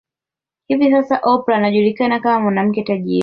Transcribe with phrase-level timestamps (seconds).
[0.67, 3.19] Hivi Sasa Oprah anajulikana kama mwanamke tajiri